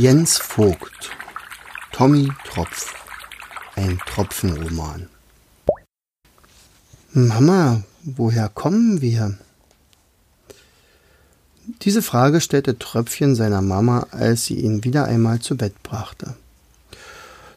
Jens 0.00 0.38
Vogt 0.38 1.10
Tommy 1.90 2.30
Tropf 2.44 2.94
Ein 3.74 3.98
Tropfenroman 4.06 5.08
Mama, 7.10 7.82
woher 8.04 8.48
kommen 8.48 9.00
wir? 9.00 9.36
Diese 11.82 12.00
Frage 12.00 12.40
stellte 12.40 12.78
Tröpfchen 12.78 13.34
seiner 13.34 13.60
Mama, 13.60 14.06
als 14.12 14.44
sie 14.44 14.60
ihn 14.60 14.84
wieder 14.84 15.06
einmal 15.06 15.40
zu 15.40 15.56
Bett 15.56 15.82
brachte. 15.82 16.36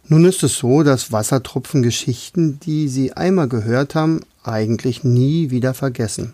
Nun 0.08 0.26
ist 0.26 0.42
es 0.42 0.58
so, 0.58 0.82
dass 0.82 1.12
Wassertropfengeschichten, 1.12 2.60
die 2.60 2.88
sie 2.88 3.14
einmal 3.14 3.50
gehört 3.50 3.94
haben, 3.94 4.22
eigentlich 4.44 5.04
nie 5.04 5.52
wieder 5.52 5.76
vergessen. 5.76 6.34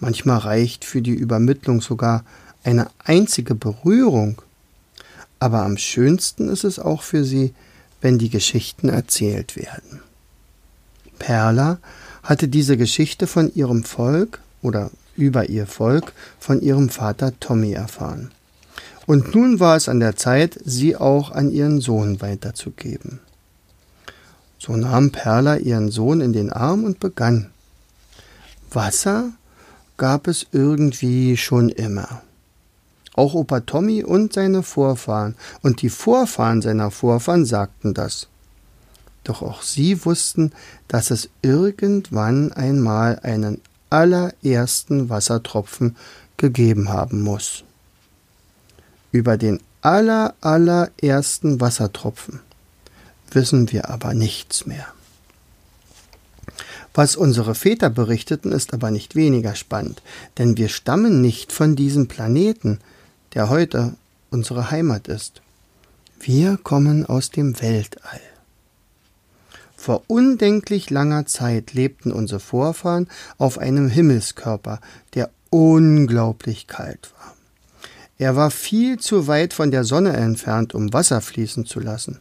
Manchmal 0.00 0.38
reicht 0.38 0.84
für 0.84 1.00
die 1.00 1.14
Übermittlung 1.14 1.80
sogar 1.80 2.24
eine 2.64 2.90
einzige 3.04 3.54
Berührung. 3.54 4.42
Aber 5.42 5.64
am 5.64 5.76
schönsten 5.76 6.48
ist 6.48 6.62
es 6.62 6.78
auch 6.78 7.02
für 7.02 7.24
sie, 7.24 7.52
wenn 8.00 8.16
die 8.16 8.30
Geschichten 8.30 8.88
erzählt 8.88 9.56
werden. 9.56 10.00
Perla 11.18 11.78
hatte 12.22 12.46
diese 12.46 12.76
Geschichte 12.76 13.26
von 13.26 13.52
ihrem 13.52 13.82
Volk 13.82 14.38
oder 14.62 14.92
über 15.16 15.48
ihr 15.48 15.66
Volk 15.66 16.12
von 16.38 16.62
ihrem 16.62 16.90
Vater 16.90 17.32
Tommy 17.40 17.72
erfahren. 17.72 18.30
Und 19.06 19.34
nun 19.34 19.58
war 19.58 19.74
es 19.74 19.88
an 19.88 19.98
der 19.98 20.14
Zeit, 20.14 20.60
sie 20.64 20.94
auch 20.94 21.32
an 21.32 21.50
ihren 21.50 21.80
Sohn 21.80 22.20
weiterzugeben. 22.20 23.18
So 24.60 24.76
nahm 24.76 25.10
Perla 25.10 25.56
ihren 25.56 25.90
Sohn 25.90 26.20
in 26.20 26.32
den 26.32 26.52
Arm 26.52 26.84
und 26.84 27.00
begann. 27.00 27.50
Wasser 28.70 29.32
gab 29.96 30.28
es 30.28 30.46
irgendwie 30.52 31.36
schon 31.36 31.68
immer. 31.68 32.22
Auch 33.14 33.34
Opa 33.34 33.60
Tommy 33.60 34.02
und 34.02 34.32
seine 34.32 34.62
Vorfahren 34.62 35.36
und 35.62 35.82
die 35.82 35.90
Vorfahren 35.90 36.62
seiner 36.62 36.90
Vorfahren 36.90 37.44
sagten 37.44 37.94
das. 37.94 38.28
Doch 39.24 39.42
auch 39.42 39.62
sie 39.62 40.04
wussten, 40.04 40.52
dass 40.88 41.10
es 41.10 41.28
irgendwann 41.42 42.52
einmal 42.52 43.18
einen 43.20 43.60
allerersten 43.90 45.10
Wassertropfen 45.10 45.96
gegeben 46.38 46.88
haben 46.88 47.22
muss. 47.22 47.64
Über 49.12 49.36
den 49.36 49.60
aller, 49.82 50.34
allerersten 50.40 51.60
Wassertropfen 51.60 52.40
wissen 53.30 53.70
wir 53.70 53.90
aber 53.90 54.14
nichts 54.14 54.66
mehr. 54.66 54.86
Was 56.94 57.16
unsere 57.16 57.54
Väter 57.54 57.90
berichteten, 57.90 58.52
ist 58.52 58.74
aber 58.74 58.90
nicht 58.90 59.14
weniger 59.14 59.54
spannend, 59.54 60.02
denn 60.38 60.56
wir 60.56 60.68
stammen 60.68 61.20
nicht 61.20 61.52
von 61.52 61.74
diesem 61.74 62.08
Planeten, 62.08 62.80
der 63.34 63.48
heute 63.48 63.94
unsere 64.30 64.70
Heimat 64.70 65.08
ist. 65.08 65.42
Wir 66.20 66.56
kommen 66.56 67.06
aus 67.06 67.30
dem 67.30 67.60
Weltall. 67.60 68.20
Vor 69.76 70.04
undenklich 70.06 70.90
langer 70.90 71.26
Zeit 71.26 71.72
lebten 71.72 72.12
unsere 72.12 72.38
Vorfahren 72.38 73.08
auf 73.38 73.58
einem 73.58 73.88
Himmelskörper, 73.88 74.80
der 75.14 75.30
unglaublich 75.50 76.68
kalt 76.68 77.10
war. 77.18 77.34
Er 78.18 78.36
war 78.36 78.52
viel 78.52 79.00
zu 79.00 79.26
weit 79.26 79.52
von 79.52 79.72
der 79.72 79.82
Sonne 79.82 80.12
entfernt, 80.12 80.74
um 80.74 80.92
Wasser 80.92 81.20
fließen 81.20 81.66
zu 81.66 81.80
lassen. 81.80 82.20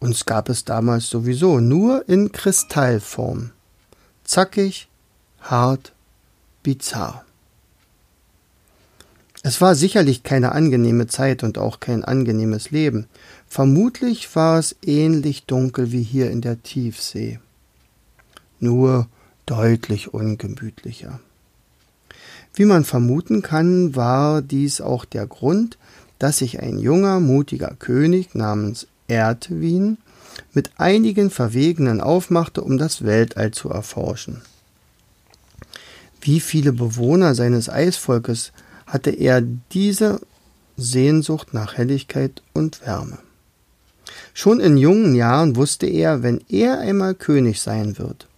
Uns 0.00 0.24
gab 0.24 0.48
es 0.48 0.64
damals 0.64 1.08
sowieso 1.08 1.60
nur 1.60 2.08
in 2.08 2.32
Kristallform. 2.32 3.50
Zackig, 4.24 4.88
hart, 5.42 5.92
bizarr. 6.62 7.24
Es 9.46 9.60
war 9.60 9.74
sicherlich 9.74 10.22
keine 10.22 10.52
angenehme 10.52 11.06
Zeit 11.06 11.42
und 11.42 11.58
auch 11.58 11.78
kein 11.78 12.02
angenehmes 12.02 12.70
Leben. 12.70 13.08
Vermutlich 13.46 14.34
war 14.34 14.58
es 14.58 14.74
ähnlich 14.80 15.44
dunkel 15.44 15.92
wie 15.92 16.02
hier 16.02 16.30
in 16.30 16.40
der 16.40 16.62
Tiefsee. 16.62 17.40
Nur 18.58 19.06
deutlich 19.44 20.14
ungemütlicher. 20.14 21.20
Wie 22.54 22.64
man 22.64 22.84
vermuten 22.84 23.42
kann, 23.42 23.94
war 23.94 24.40
dies 24.40 24.80
auch 24.80 25.04
der 25.04 25.26
Grund, 25.26 25.76
dass 26.18 26.38
sich 26.38 26.60
ein 26.60 26.78
junger, 26.78 27.20
mutiger 27.20 27.76
König 27.78 28.34
namens 28.34 28.86
Erdwin 29.08 29.98
mit 30.54 30.70
einigen 30.78 31.28
Verwegenen 31.28 32.00
aufmachte, 32.00 32.62
um 32.62 32.78
das 32.78 33.04
Weltall 33.04 33.50
zu 33.50 33.68
erforschen. 33.68 34.40
Wie 36.22 36.40
viele 36.40 36.72
Bewohner 36.72 37.34
seines 37.34 37.68
Eisvolkes 37.68 38.52
hatte 38.86 39.10
er 39.10 39.40
diese 39.40 40.20
Sehnsucht 40.76 41.54
nach 41.54 41.76
Helligkeit 41.76 42.42
und 42.52 42.84
Wärme. 42.86 43.18
Schon 44.32 44.60
in 44.60 44.76
jungen 44.76 45.14
Jahren 45.14 45.56
wusste 45.56 45.86
er, 45.86 46.22
wenn 46.22 46.40
er 46.48 46.78
einmal 46.80 47.14
König 47.14 47.60
sein 47.60 47.98
wird, 47.98 48.28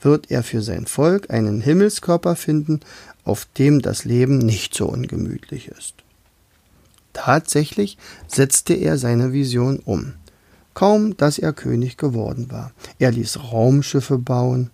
wird 0.00 0.30
er 0.30 0.42
für 0.42 0.62
sein 0.62 0.86
Volk 0.86 1.30
einen 1.30 1.60
Himmelskörper 1.60 2.36
finden, 2.36 2.80
auf 3.24 3.46
dem 3.58 3.80
das 3.80 4.04
Leben 4.04 4.38
nicht 4.38 4.74
so 4.74 4.86
ungemütlich 4.86 5.68
ist. 5.68 5.94
Tatsächlich 7.12 7.96
setzte 8.28 8.74
er 8.74 8.98
seine 8.98 9.32
Vision 9.32 9.78
um. 9.78 10.14
Kaum, 10.74 11.16
dass 11.16 11.38
er 11.38 11.54
König 11.54 11.96
geworden 11.96 12.50
war. 12.50 12.72
Er 12.98 13.10
ließ 13.10 13.50
Raumschiffe 13.50 14.18
bauen. 14.18 14.70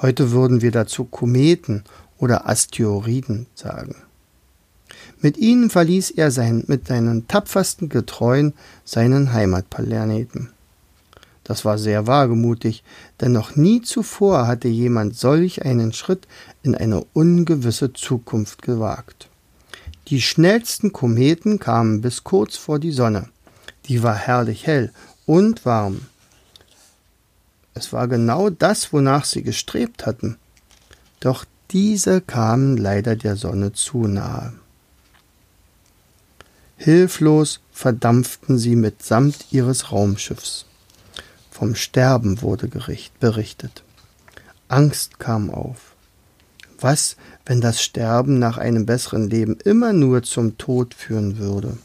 Heute 0.00 0.30
würden 0.30 0.62
wir 0.62 0.70
dazu 0.70 1.04
Kometen 1.04 1.84
oder 2.20 2.48
Asteroiden 2.48 3.46
sagen. 3.54 3.96
Mit 5.20 5.36
ihnen 5.36 5.68
verließ 5.70 6.12
er 6.12 6.30
sein, 6.30 6.64
mit 6.66 6.86
seinen 6.86 7.26
tapfersten 7.28 7.88
Getreuen 7.88 8.54
seinen 8.84 9.32
Heimatplaneten. 9.32 10.50
Das 11.44 11.64
war 11.64 11.78
sehr 11.78 12.06
wagemutig, 12.06 12.84
denn 13.20 13.32
noch 13.32 13.56
nie 13.56 13.82
zuvor 13.82 14.46
hatte 14.46 14.68
jemand 14.68 15.16
solch 15.16 15.64
einen 15.64 15.92
Schritt 15.92 16.28
in 16.62 16.74
eine 16.74 17.04
ungewisse 17.12 17.92
Zukunft 17.92 18.62
gewagt. 18.62 19.28
Die 20.08 20.22
schnellsten 20.22 20.92
Kometen 20.92 21.58
kamen 21.58 22.00
bis 22.00 22.24
kurz 22.24 22.56
vor 22.56 22.78
die 22.78 22.92
Sonne. 22.92 23.28
Die 23.86 24.02
war 24.02 24.14
herrlich 24.14 24.66
hell 24.66 24.92
und 25.26 25.64
warm. 25.64 26.02
Es 27.74 27.92
war 27.92 28.08
genau 28.08 28.50
das, 28.50 28.92
wonach 28.92 29.24
sie 29.24 29.42
gestrebt 29.42 30.06
hatten. 30.06 30.36
Doch 31.20 31.44
diese 31.70 32.20
kamen 32.20 32.76
leider 32.76 33.16
der 33.16 33.36
Sonne 33.36 33.72
zu 33.72 34.06
nahe. 34.06 34.52
Hilflos 36.76 37.60
verdampften 37.72 38.58
sie 38.58 38.74
mitsamt 38.74 39.46
ihres 39.50 39.92
Raumschiffs. 39.92 40.64
Vom 41.50 41.74
Sterben 41.74 42.40
wurde 42.42 42.68
berichtet. 43.20 43.84
Angst 44.68 45.18
kam 45.18 45.50
auf. 45.50 45.94
Was, 46.78 47.16
wenn 47.44 47.60
das 47.60 47.82
Sterben 47.82 48.38
nach 48.38 48.56
einem 48.56 48.86
besseren 48.86 49.28
Leben 49.28 49.58
immer 49.62 49.92
nur 49.92 50.22
zum 50.22 50.56
Tod 50.56 50.94
führen 50.94 51.36
würde? 51.36 51.76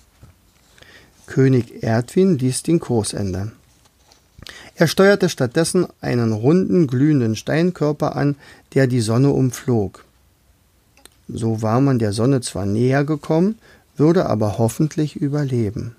König 1.28 1.84
Erdwin 1.84 2.38
ließ 2.38 2.64
den 2.64 2.80
Kurs 2.80 3.14
ändern. 3.14 3.52
Er 4.76 4.88
steuerte 4.88 5.30
stattdessen 5.30 5.88
einen 6.02 6.34
runden, 6.34 6.88
glühenden 6.88 7.36
Steinkörper 7.36 8.16
an, 8.16 8.36
der 8.74 8.88
die 8.88 9.00
Sonne 9.00 9.30
umflog. 9.30 10.04
So 11.30 11.62
war 11.62 11.80
man 11.80 11.98
der 11.98 12.12
Sonne 12.12 12.42
zwar 12.42 12.66
näher 12.66 13.06
gekommen, 13.06 13.58
würde 13.96 14.26
aber 14.26 14.58
hoffentlich 14.58 15.16
überleben. 15.16 15.96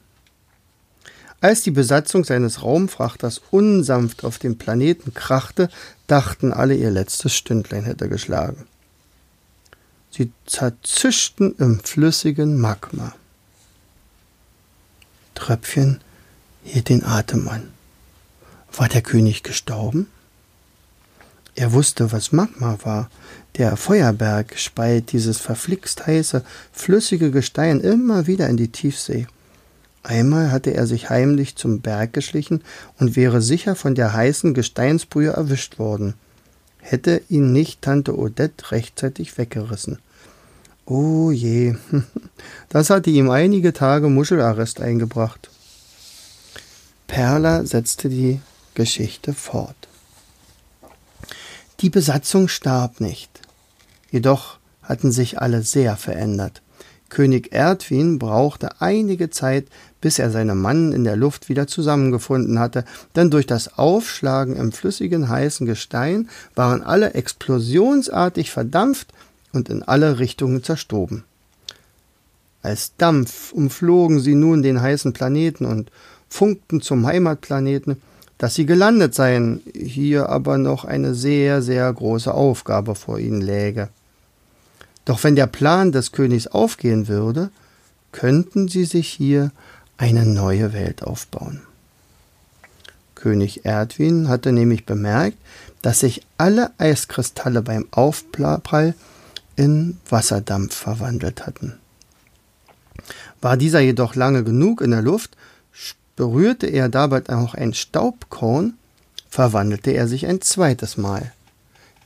Als 1.41 1.62
die 1.62 1.70
Besatzung 1.70 2.25
seines 2.25 2.62
Raumfrachters 2.62 3.41
unsanft 3.50 4.25
auf 4.25 4.38
dem 4.38 4.59
Planeten 4.59 5.14
krachte, 5.14 5.69
dachten 6.06 6.53
alle, 6.53 6.75
ihr 6.75 6.91
letztes 6.91 7.34
Stündlein 7.34 7.84
hätte 7.84 8.08
geschlagen. 8.08 8.66
Sie 10.10 10.32
zerzischten 10.47 11.54
im 11.58 11.81
flüssigen 11.81 12.58
Magma. 12.58 13.14
Tröpfchen 15.34 16.00
hielt 16.64 16.88
den 16.88 17.05
Atem 17.05 17.49
an. 17.49 17.75
War 18.76 18.88
der 18.88 19.00
König 19.00 19.43
gestorben? 19.43 20.06
Er 21.55 21.73
wusste, 21.73 22.12
was 22.12 22.32
Magma 22.32 22.78
war. 22.82 23.08
Der 23.56 23.75
Feuerberg 23.78 24.58
speit 24.58 25.12
dieses 25.12 25.38
verflixt 25.38 26.06
heiße, 26.06 26.44
flüssige 26.73 27.31
Gestein 27.31 27.81
immer 27.81 28.26
wieder 28.26 28.49
in 28.49 28.58
die 28.58 28.69
Tiefsee. 28.69 29.26
Einmal 30.02 30.52
hatte 30.52 30.75
er 30.75 30.87
sich 30.87 31.08
heimlich 31.08 31.56
zum 31.56 31.81
Berg 31.81 32.12
geschlichen 32.12 32.62
und 32.99 33.17
wäre 33.17 33.40
sicher 33.40 33.76
von 33.76 33.94
der 33.94 34.12
heißen 34.12 34.52
Gesteinsbrühe 34.52 35.31
erwischt 35.31 35.79
worden. 35.79 36.12
Hätte 36.79 37.22
ihn 37.31 37.52
nicht 37.52 37.81
Tante 37.81 38.17
Odette 38.17 38.70
rechtzeitig 38.72 39.38
weggerissen. 39.38 39.99
Oh 40.84 41.31
je, 41.31 41.76
das 42.69 42.90
hatte 42.90 43.08
ihm 43.08 43.31
einige 43.31 43.72
Tage 43.72 44.11
Muschelarrest 44.11 44.82
eingebracht. 44.82 45.49
Perla 47.06 47.64
setzte 47.64 48.11
die 48.11 48.40
Geschichte 48.76 49.32
fort. 49.32 49.75
Die 51.81 51.90
Besatzung 51.90 52.46
starb 52.46 53.00
nicht. 53.00 53.40
Jedoch 54.12 54.58
hatten 54.82 55.11
sich 55.11 55.40
alle 55.40 55.62
sehr 55.62 55.96
verändert. 55.96 56.62
König 57.08 57.52
Erdwin 57.52 58.19
brauchte 58.19 58.81
einige 58.81 59.31
Zeit, 59.31 59.67
bis 60.00 60.19
er 60.19 60.31
seine 60.31 60.55
Mannen 60.55 60.93
in 60.93 61.05
der 61.05 61.17
Luft 61.17 61.49
wieder 61.49 61.67
zusammengefunden 61.67 62.58
hatte, 62.58 62.84
denn 63.14 63.31
durch 63.31 63.46
das 63.46 63.78
Aufschlagen 63.78 64.56
im 64.56 64.73
flüssigen 64.73 65.29
heißen 65.29 65.67
Gestein 65.67 66.29
waren 66.55 66.82
alle 66.82 67.14
explosionsartig 67.14 68.50
verdampft 68.50 69.12
und 69.52 69.69
in 69.69 69.82
alle 69.82 70.19
Richtungen 70.19 70.62
zerstoben. 70.62 71.25
Als 72.62 72.96
Dampf 72.96 73.52
umflogen 73.52 74.20
sie 74.20 74.34
nun 74.34 74.62
den 74.62 74.82
heißen 74.82 75.12
Planeten 75.12 75.64
und 75.64 75.90
funkten 76.29 76.81
zum 76.81 77.06
Heimatplaneten, 77.06 78.02
dass 78.38 78.55
sie 78.55 78.67
gelandet 78.67 79.15
seien, 79.15 79.62
hier 79.75 80.29
aber 80.29 80.59
noch 80.59 80.85
eine 80.85 81.15
sehr, 81.15 81.62
sehr 81.62 81.91
große 81.93 82.33
Aufgabe 82.33 82.94
vor 82.94 83.19
ihnen 83.19 83.41
läge. 83.41 83.88
Doch 85.05 85.25
wenn 85.25 85.37
der 85.37 85.47
Plan 85.47 85.93
des 85.93 86.12
Königs 86.12 86.47
aufgehen 86.47 87.09
würde, 87.09 87.50
könnten 88.12 88.69
sie 88.69 88.85
sich 88.85 89.09
hier 89.09 89.53
eine 89.97 90.27
neue 90.27 90.73
Welt 90.73 91.03
aufbauen. 91.03 91.62
König 93.15 93.65
Erdwin 93.65 94.29
hatte 94.29 94.53
nämlich 94.53 94.85
bemerkt, 94.85 95.39
dass 95.82 96.00
sich 96.00 96.27
alle 96.37 96.71
Eiskristalle 96.79 97.62
beim 97.62 97.87
Aufprall 97.91 98.94
in 99.56 99.97
Wasserdampf 100.09 100.75
verwandelt 100.75 101.47
hatten. 101.47 101.75
War 103.41 103.56
dieser 103.56 103.81
jedoch 103.81 104.15
lange 104.15 104.44
genug 104.44 104.81
in 104.81 104.91
der 104.91 105.03
Luft, 105.03 105.37
berührte 106.17 106.67
er 106.67 106.89
dabei 106.89 107.23
auch 107.29 107.55
ein 107.55 107.75
Staubkorn, 107.75 108.75
verwandelte 109.29 109.93
er 109.93 110.09
sich 110.09 110.27
ein 110.27 110.41
zweites 110.41 110.97
Mal. 110.97 111.33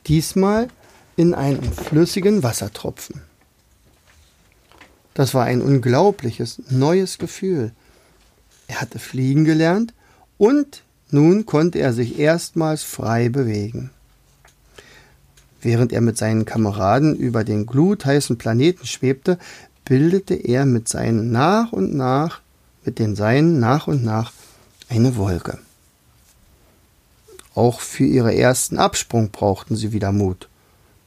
Diesmal 0.07 0.67
in 1.15 1.33
einen 1.33 1.63
flüssigen 1.63 2.43
Wassertropfen. 2.43 3.21
Das 5.13 5.33
war 5.33 5.45
ein 5.45 5.61
unglaubliches, 5.61 6.61
neues 6.69 7.17
Gefühl. 7.17 7.71
Er 8.67 8.81
hatte 8.81 8.99
fliegen 8.99 9.45
gelernt 9.45 9.93
und 10.37 10.83
nun 11.09 11.45
konnte 11.45 11.79
er 11.79 11.93
sich 11.93 12.19
erstmals 12.19 12.83
frei 12.83 13.29
bewegen. 13.29 13.91
Während 15.61 15.93
er 15.93 16.01
mit 16.01 16.17
seinen 16.17 16.45
Kameraden 16.45 17.15
über 17.15 17.43
den 17.43 17.65
glutheißen 17.65 18.37
Planeten 18.37 18.85
schwebte, 18.87 19.37
bildete 19.85 20.33
er 20.33 20.65
mit 20.65 20.87
seinen 20.87 21.31
nach 21.31 21.71
und 21.71 21.93
nach, 21.93 22.40
mit 22.83 22.99
den 22.99 23.15
Seinen 23.15 23.59
nach 23.59 23.87
und 23.87 24.03
nach 24.03 24.31
eine 24.89 25.15
Wolke. 25.15 25.59
Auch 27.53 27.81
für 27.81 28.05
ihre 28.05 28.35
ersten 28.35 28.79
Absprung 28.79 29.31
brauchten 29.31 29.75
sie 29.75 29.91
wieder 29.91 30.11
Mut. 30.11 30.47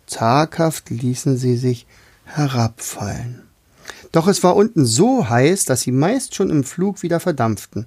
Zaghaft 0.06 0.90
ließen 0.90 1.36
sie 1.36 1.56
sich 1.56 1.86
herabfallen. 2.24 3.42
Doch 4.12 4.28
es 4.28 4.42
war 4.42 4.54
unten 4.54 4.84
so 4.84 5.28
heiß, 5.28 5.64
dass 5.64 5.80
sie 5.80 5.92
meist 5.92 6.34
schon 6.34 6.50
im 6.50 6.64
Flug 6.64 7.02
wieder 7.02 7.18
verdampften. 7.20 7.86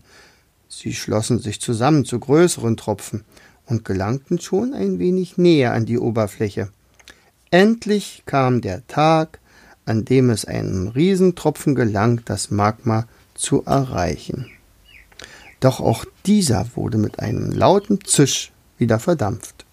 Sie 0.67 0.93
schlossen 0.93 1.39
sich 1.39 1.61
zusammen 1.61 2.03
zu 2.03 2.19
größeren 2.19 2.75
Tropfen 2.77 3.23
und 3.65 3.85
gelangten 3.85 4.39
schon 4.39 4.73
ein 4.73 4.99
wenig 4.99 5.37
näher 5.37 5.73
an 5.73 5.85
die 5.85 5.99
Oberfläche. 5.99 6.69
Endlich 7.49 8.23
kam 8.25 8.61
der 8.61 8.85
Tag, 8.87 9.39
an 9.85 10.03
dem 10.03 10.29
es 10.29 10.43
einem 10.43 10.89
Riesentropfen 10.89 11.75
gelang, 11.75 12.21
das 12.25 12.51
Magma 12.51 13.07
zu 13.37 13.63
erreichen. 13.63 14.51
Doch 15.59 15.79
auch 15.79 16.05
dieser 16.25 16.67
wurde 16.75 16.97
mit 16.97 17.19
einem 17.19 17.51
lauten 17.51 18.03
Zisch 18.03 18.51
wieder 18.77 18.99
verdampft. 18.99 19.65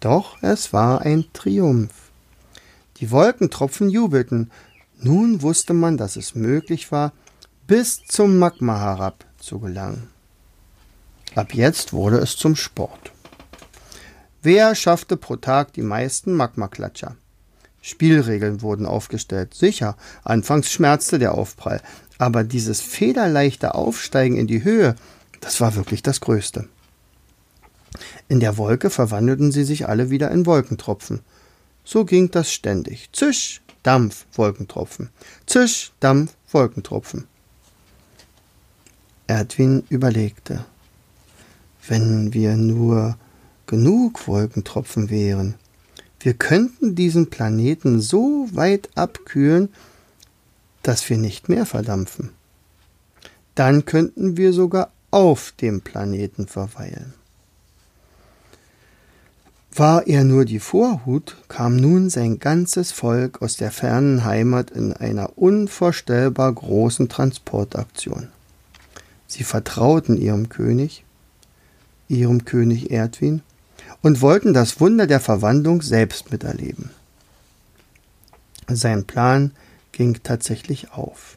Doch 0.00 0.36
es 0.42 0.72
war 0.72 1.00
ein 1.02 1.24
Triumph. 1.32 2.10
Die 2.98 3.10
Wolkentropfen 3.10 3.90
jubelten. 3.90 4.50
Nun 5.00 5.42
wusste 5.42 5.74
man, 5.74 5.96
dass 5.96 6.16
es 6.16 6.34
möglich 6.34 6.92
war, 6.92 7.12
bis 7.66 8.04
zum 8.06 8.38
Magma 8.38 8.78
herab 8.78 9.24
zu 9.38 9.58
gelangen. 9.58 10.08
Ab 11.34 11.54
jetzt 11.54 11.92
wurde 11.92 12.18
es 12.18 12.36
zum 12.36 12.56
Sport. 12.56 13.12
Wer 14.42 14.74
schaffte 14.74 15.16
pro 15.16 15.36
Tag 15.36 15.72
die 15.72 15.82
meisten 15.82 16.32
Magmaklatscher? 16.32 17.16
Spielregeln 17.82 18.62
wurden 18.62 18.86
aufgestellt. 18.86 19.54
Sicher, 19.54 19.96
anfangs 20.24 20.70
schmerzte 20.70 21.18
der 21.18 21.34
Aufprall, 21.34 21.80
aber 22.18 22.44
dieses 22.44 22.80
federleichte 22.80 23.74
Aufsteigen 23.74 24.36
in 24.36 24.46
die 24.46 24.64
Höhe, 24.64 24.96
das 25.40 25.60
war 25.60 25.76
wirklich 25.76 26.02
das 26.02 26.20
Größte. 26.20 26.68
In 28.28 28.40
der 28.40 28.58
Wolke 28.58 28.90
verwandelten 28.90 29.52
sie 29.52 29.64
sich 29.64 29.88
alle 29.88 30.10
wieder 30.10 30.30
in 30.30 30.44
Wolkentropfen. 30.44 31.20
So 31.84 32.04
ging 32.04 32.30
das 32.30 32.52
ständig. 32.52 33.08
Zisch, 33.12 33.62
Dampf, 33.82 34.26
Wolkentropfen. 34.34 35.08
Zisch, 35.46 35.92
Dampf, 36.00 36.34
Wolkentropfen. 36.50 37.24
Erdwin 39.26 39.84
überlegte. 39.88 40.64
Wenn 41.86 42.34
wir 42.34 42.56
nur 42.56 43.16
genug 43.66 44.26
Wolkentropfen 44.26 45.08
wären, 45.08 45.54
wir 46.20 46.34
könnten 46.34 46.94
diesen 46.94 47.30
Planeten 47.30 48.00
so 48.00 48.48
weit 48.52 48.90
abkühlen, 48.96 49.68
dass 50.88 51.10
wir 51.10 51.18
nicht 51.18 51.50
mehr 51.50 51.66
verdampfen. 51.66 52.30
Dann 53.54 53.84
könnten 53.84 54.38
wir 54.38 54.54
sogar 54.54 54.90
auf 55.10 55.52
dem 55.60 55.82
Planeten 55.82 56.46
verweilen. 56.46 57.12
War 59.70 60.06
er 60.06 60.24
nur 60.24 60.46
die 60.46 60.60
Vorhut, 60.60 61.36
kam 61.48 61.76
nun 61.76 62.08
sein 62.08 62.38
ganzes 62.38 62.90
Volk 62.90 63.42
aus 63.42 63.58
der 63.58 63.70
fernen 63.70 64.24
Heimat 64.24 64.70
in 64.70 64.94
einer 64.94 65.36
unvorstellbar 65.36 66.54
großen 66.54 67.10
Transportaktion. 67.10 68.28
Sie 69.26 69.44
vertrauten 69.44 70.16
ihrem 70.16 70.48
König, 70.48 71.04
ihrem 72.08 72.46
König 72.46 72.90
Erdwin, 72.90 73.42
und 74.00 74.22
wollten 74.22 74.54
das 74.54 74.80
Wunder 74.80 75.06
der 75.06 75.20
Verwandlung 75.20 75.82
selbst 75.82 76.32
miterleben. 76.32 76.88
Sein 78.68 79.04
Plan 79.04 79.52
ging 79.98 80.20
tatsächlich 80.22 80.92
auf. 80.92 81.36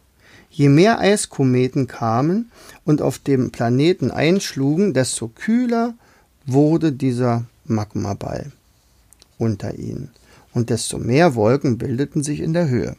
Je 0.52 0.70
mehr 0.70 1.00
Eiskometen 1.00 1.88
kamen 1.88 2.52
und 2.86 3.02
auf 3.02 3.18
dem 3.18 3.50
Planeten 3.50 4.12
einschlugen, 4.12 4.94
desto 4.94 5.30
kühler 5.30 5.96
wurde 6.46 6.92
dieser 6.92 7.46
Magmaball 7.66 8.52
unter 9.40 9.74
ihnen, 9.74 10.12
und 10.54 10.70
desto 10.70 11.00
mehr 11.00 11.34
Wolken 11.34 11.80
bildeten 11.80 12.22
sich 12.22 12.40
in 12.40 12.54
der 12.54 12.70
Höhe. 12.70 12.96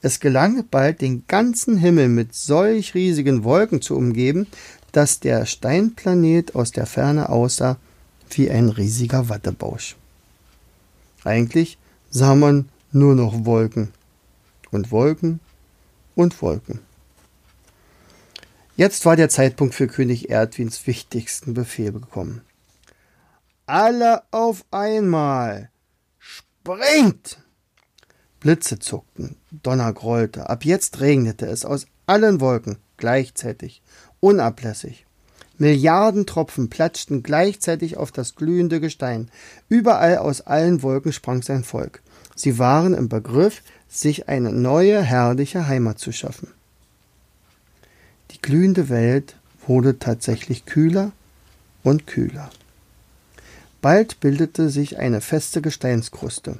Es 0.00 0.18
gelang 0.18 0.64
bald, 0.70 1.02
den 1.02 1.24
ganzen 1.28 1.76
Himmel 1.76 2.08
mit 2.08 2.34
solch 2.34 2.94
riesigen 2.94 3.44
Wolken 3.44 3.82
zu 3.82 3.94
umgeben, 3.96 4.46
dass 4.92 5.20
der 5.20 5.44
Steinplanet 5.44 6.54
aus 6.54 6.70
der 6.70 6.86
Ferne 6.86 7.28
aussah 7.28 7.76
wie 8.30 8.50
ein 8.50 8.70
riesiger 8.70 9.28
Wattebausch. 9.28 9.96
Eigentlich 11.22 11.76
sah 12.10 12.34
man 12.34 12.68
nur 12.92 13.14
noch 13.14 13.44
Wolken 13.44 13.92
und 14.74 14.90
Wolken 14.90 15.40
und 16.14 16.40
Wolken. 16.42 16.80
Jetzt 18.76 19.04
war 19.06 19.16
der 19.16 19.28
Zeitpunkt 19.28 19.74
für 19.74 19.86
König 19.86 20.30
Erdwins 20.30 20.86
wichtigsten 20.86 21.54
Befehl 21.54 21.92
gekommen. 21.92 22.42
Alle 23.66 24.22
auf 24.30 24.64
einmal. 24.70 25.70
Springt! 26.18 27.38
Blitze 28.40 28.78
zuckten, 28.78 29.36
Donner 29.50 29.92
grollte, 29.94 30.50
ab 30.50 30.66
jetzt 30.66 31.00
regnete 31.00 31.46
es 31.46 31.64
aus 31.64 31.86
allen 32.06 32.40
Wolken 32.40 32.76
gleichzeitig, 32.98 33.82
unablässig. 34.20 35.06
Milliarden 35.56 36.26
Tropfen 36.26 36.68
platschten 36.68 37.22
gleichzeitig 37.22 37.96
auf 37.96 38.12
das 38.12 38.34
glühende 38.34 38.80
Gestein. 38.80 39.30
Überall 39.68 40.18
aus 40.18 40.42
allen 40.42 40.82
Wolken 40.82 41.12
sprang 41.12 41.42
sein 41.42 41.64
Volk. 41.64 42.02
Sie 42.34 42.58
waren 42.58 42.92
im 42.92 43.08
Begriff, 43.08 43.62
sich 43.94 44.28
eine 44.28 44.52
neue, 44.52 45.02
herrliche 45.02 45.68
Heimat 45.68 45.98
zu 45.98 46.12
schaffen. 46.12 46.48
Die 48.32 48.42
glühende 48.42 48.88
Welt 48.88 49.36
wurde 49.66 49.98
tatsächlich 49.98 50.66
kühler 50.66 51.12
und 51.82 52.06
kühler. 52.06 52.50
Bald 53.80 54.18
bildete 54.20 54.70
sich 54.70 54.98
eine 54.98 55.20
feste 55.20 55.62
Gesteinskruste. 55.62 56.58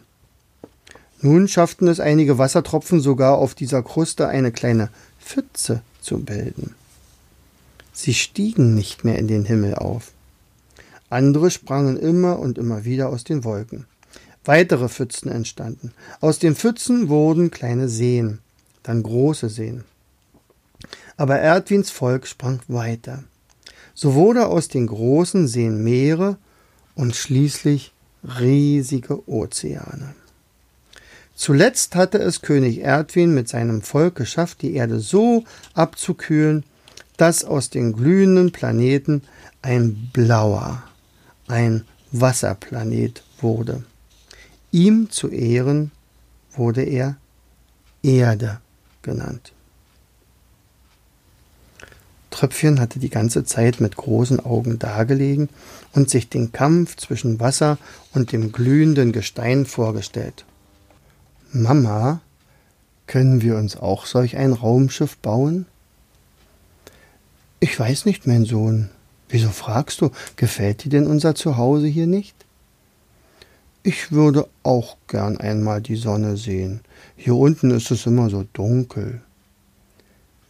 Nun 1.20 1.48
schafften 1.48 1.88
es 1.88 2.00
einige 2.00 2.38
Wassertropfen 2.38 3.00
sogar 3.00 3.38
auf 3.38 3.54
dieser 3.54 3.82
Kruste 3.82 4.28
eine 4.28 4.52
kleine 4.52 4.90
Pfütze 5.18 5.82
zu 6.00 6.18
bilden. 6.22 6.74
Sie 7.92 8.14
stiegen 8.14 8.74
nicht 8.74 9.04
mehr 9.04 9.18
in 9.18 9.26
den 9.26 9.44
Himmel 9.44 9.74
auf. 9.74 10.12
Andere 11.10 11.50
sprangen 11.50 11.96
immer 11.96 12.38
und 12.38 12.58
immer 12.58 12.84
wieder 12.84 13.08
aus 13.08 13.24
den 13.24 13.42
Wolken. 13.42 13.86
Weitere 14.44 14.88
Pfützen 14.88 15.30
entstanden. 15.30 15.92
Aus 16.20 16.38
den 16.38 16.54
Pfützen 16.54 17.08
wurden 17.08 17.50
kleine 17.50 17.88
Seen, 17.88 18.40
dann 18.82 19.02
große 19.02 19.48
Seen. 19.48 19.84
Aber 21.16 21.38
Erdwins 21.38 21.90
Volk 21.90 22.26
sprang 22.26 22.60
weiter. 22.68 23.24
So 23.94 24.14
wurde 24.14 24.46
aus 24.46 24.68
den 24.68 24.86
großen 24.86 25.48
Seen 25.48 25.82
Meere 25.82 26.36
und 26.94 27.16
schließlich 27.16 27.92
riesige 28.22 29.28
Ozeane. 29.28 30.14
Zuletzt 31.36 31.94
hatte 31.94 32.18
es 32.18 32.42
König 32.42 32.80
Erdwin 32.80 33.34
mit 33.34 33.48
seinem 33.48 33.82
Volk 33.82 34.14
geschafft, 34.14 34.62
die 34.62 34.74
Erde 34.74 35.00
so 35.00 35.44
abzukühlen, 35.74 36.64
dass 37.16 37.44
aus 37.44 37.70
den 37.70 37.92
glühenden 37.92 38.52
Planeten 38.52 39.22
ein 39.62 40.10
blauer, 40.12 40.82
ein 41.48 41.84
Wasserplanet 42.12 43.22
wurde. 43.40 43.84
Ihm 44.74 45.08
zu 45.08 45.28
Ehren 45.28 45.92
wurde 46.56 46.82
er 46.82 47.16
Erde 48.02 48.60
genannt. 49.02 49.52
Tröpfchen 52.30 52.80
hatte 52.80 52.98
die 52.98 53.08
ganze 53.08 53.44
Zeit 53.44 53.80
mit 53.80 53.94
großen 53.94 54.44
Augen 54.44 54.80
dagelegen 54.80 55.48
und 55.92 56.10
sich 56.10 56.28
den 56.28 56.50
Kampf 56.50 56.96
zwischen 56.96 57.38
Wasser 57.38 57.78
und 58.14 58.32
dem 58.32 58.50
glühenden 58.50 59.12
Gestein 59.12 59.64
vorgestellt. 59.64 60.44
Mama, 61.52 62.20
können 63.06 63.42
wir 63.42 63.54
uns 63.54 63.76
auch 63.76 64.06
solch 64.06 64.36
ein 64.36 64.52
Raumschiff 64.52 65.18
bauen? 65.18 65.66
Ich 67.60 67.78
weiß 67.78 68.06
nicht, 68.06 68.26
mein 68.26 68.44
Sohn. 68.44 68.90
Wieso 69.28 69.50
fragst 69.50 70.00
du, 70.00 70.10
gefällt 70.34 70.82
dir 70.82 70.88
denn 70.88 71.06
unser 71.06 71.36
Zuhause 71.36 71.86
hier 71.86 72.08
nicht? 72.08 72.34
Ich 73.86 74.12
würde 74.12 74.48
auch 74.62 74.96
gern 75.08 75.36
einmal 75.36 75.82
die 75.82 75.96
Sonne 75.96 76.38
sehen. 76.38 76.80
Hier 77.18 77.36
unten 77.36 77.70
ist 77.70 77.90
es 77.90 78.06
immer 78.06 78.30
so 78.30 78.46
dunkel. 78.54 79.20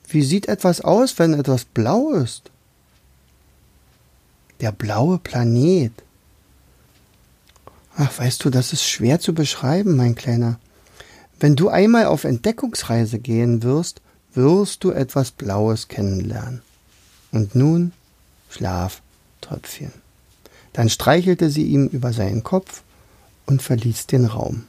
Wie 0.06 0.22
sieht 0.22 0.46
etwas 0.46 0.80
aus, 0.80 1.18
wenn 1.18 1.34
etwas 1.34 1.64
blau 1.64 2.12
ist? 2.12 2.52
Der 4.60 4.70
blaue 4.70 5.18
Planet. 5.18 5.90
Ach, 7.96 8.16
weißt 8.16 8.44
du, 8.44 8.50
das 8.50 8.72
ist 8.72 8.84
schwer 8.84 9.18
zu 9.18 9.34
beschreiben, 9.34 9.96
mein 9.96 10.14
Kleiner. 10.14 10.60
Wenn 11.40 11.56
du 11.56 11.68
einmal 11.68 12.06
auf 12.06 12.22
Entdeckungsreise 12.22 13.18
gehen 13.18 13.64
wirst, 13.64 14.00
wirst 14.32 14.84
du 14.84 14.92
etwas 14.92 15.32
Blaues 15.32 15.88
kennenlernen. 15.88 16.62
Und 17.32 17.56
nun 17.56 17.90
Schlaf, 18.48 19.02
Tröpfchen. 19.40 19.92
Dann 20.72 20.88
streichelte 20.88 21.50
sie 21.50 21.64
ihm 21.64 21.88
über 21.88 22.12
seinen 22.12 22.44
Kopf 22.44 22.83
und 23.46 23.62
verließ 23.62 24.06
den 24.06 24.26
Raum. 24.26 24.64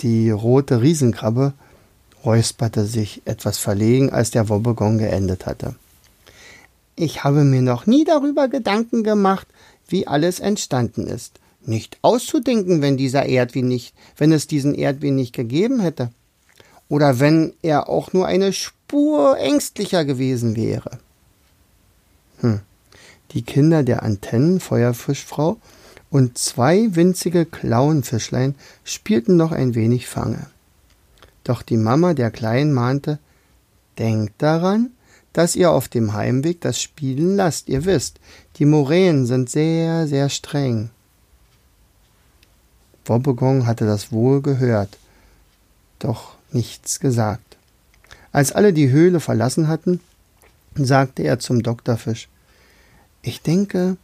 Die 0.00 0.30
rote 0.30 0.80
Riesenkrabbe 0.80 1.52
räusperte 2.24 2.86
sich 2.86 3.22
etwas 3.24 3.58
verlegen, 3.58 4.10
als 4.10 4.30
der 4.30 4.48
Wobbegong 4.48 4.98
geendet 4.98 5.46
hatte. 5.46 5.74
Ich 6.96 7.24
habe 7.24 7.44
mir 7.44 7.62
noch 7.62 7.86
nie 7.86 8.04
darüber 8.04 8.48
Gedanken 8.48 9.04
gemacht, 9.04 9.46
wie 9.88 10.06
alles 10.06 10.40
entstanden 10.40 11.06
ist. 11.06 11.38
Nicht 11.64 11.98
auszudenken, 12.02 12.80
wenn 12.82 12.96
dieser 12.96 13.26
Erdwin 13.26 13.68
nicht, 13.68 13.94
wenn 14.16 14.32
es 14.32 14.46
diesen 14.46 14.74
Erdwin 14.74 15.16
nicht 15.16 15.34
gegeben 15.34 15.80
hätte. 15.80 16.10
Oder 16.88 17.20
wenn 17.20 17.52
er 17.62 17.88
auch 17.88 18.12
nur 18.12 18.26
eine 18.26 18.52
Spur 18.52 19.38
ängstlicher 19.38 20.04
gewesen 20.04 20.56
wäre. 20.56 20.98
Hm. 22.40 22.60
Die 23.32 23.42
Kinder 23.42 23.82
der 23.82 24.02
Antennenfeuerfischfrau 24.02 25.58
und 26.10 26.38
zwei 26.38 26.94
winzige 26.94 27.46
Klauenfischlein 27.46 28.54
spielten 28.84 29.36
noch 29.36 29.52
ein 29.52 29.74
wenig 29.74 30.08
Fange. 30.08 30.46
Doch 31.44 31.62
die 31.62 31.76
Mama 31.76 32.14
der 32.14 32.30
Kleinen 32.30 32.72
mahnte, 32.72 33.18
Denkt 34.00 34.40
daran, 34.40 34.92
dass 35.34 35.54
ihr 35.54 35.70
auf 35.70 35.88
dem 35.88 36.14
Heimweg 36.14 36.62
das 36.62 36.80
Spielen 36.80 37.36
lasst. 37.36 37.68
Ihr 37.68 37.84
wisst, 37.84 38.18
die 38.56 38.64
Moränen 38.64 39.26
sind 39.26 39.50
sehr, 39.50 40.06
sehr 40.06 40.30
streng. 40.30 40.88
Wobbegong 43.04 43.66
hatte 43.66 43.84
das 43.84 44.10
wohl 44.10 44.40
gehört, 44.40 44.96
doch 45.98 46.34
nichts 46.50 46.98
gesagt. 46.98 47.58
Als 48.32 48.52
alle 48.52 48.72
die 48.72 48.90
Höhle 48.90 49.20
verlassen 49.20 49.68
hatten, 49.68 50.00
sagte 50.74 51.22
er 51.22 51.38
zum 51.38 51.62
Doktorfisch, 51.62 52.28
ich 53.20 53.42
denke, 53.42 53.98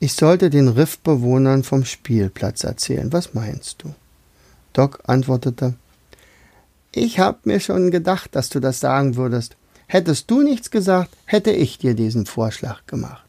ich 0.00 0.14
sollte 0.14 0.50
den 0.50 0.68
Riffbewohnern 0.68 1.62
vom 1.62 1.84
Spielplatz 1.84 2.64
erzählen. 2.64 3.12
Was 3.12 3.34
meinst 3.34 3.82
du? 3.82 3.94
Doc 4.72 5.00
antwortete, 5.06 5.74
ich 6.92 7.18
hab 7.18 7.46
mir 7.46 7.60
schon 7.60 7.90
gedacht, 7.90 8.34
dass 8.36 8.50
du 8.50 8.60
das 8.60 8.80
sagen 8.80 9.16
würdest. 9.16 9.56
Hättest 9.86 10.30
du 10.30 10.42
nichts 10.42 10.70
gesagt, 10.70 11.10
hätte 11.24 11.50
ich 11.50 11.78
dir 11.78 11.94
diesen 11.94 12.26
Vorschlag 12.26 12.86
gemacht. 12.86 13.23